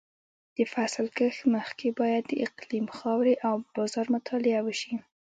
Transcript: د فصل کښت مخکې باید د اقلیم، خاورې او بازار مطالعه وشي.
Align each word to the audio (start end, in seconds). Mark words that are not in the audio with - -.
د 0.57 0.57
فصل 0.73 1.05
کښت 1.17 1.41
مخکې 1.55 1.87
باید 1.99 2.23
د 2.27 2.33
اقلیم، 2.47 2.85
خاورې 2.97 3.33
او 3.47 3.53
بازار 3.75 4.05
مطالعه 4.15 4.59
وشي. 4.63 4.93